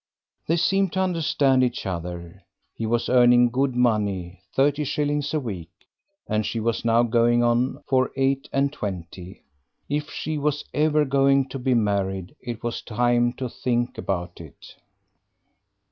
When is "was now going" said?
6.59-7.43